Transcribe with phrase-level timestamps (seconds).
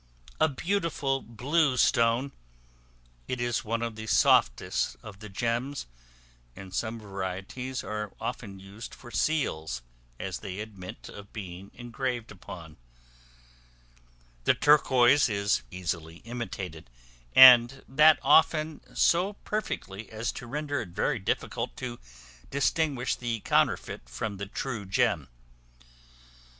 [0.39, 2.31] A beautiful blue stone;
[3.27, 5.85] it is one of the softest of the gems,
[6.55, 9.83] and some varieties are often used for seals,
[10.19, 12.77] as they admit of being engraved upon.
[14.45, 16.89] The turquois is easily imitated,
[17.35, 21.99] and that often so perfectly as to render it very difficult to
[22.49, 25.27] distinguish the counterfeit from the true gem.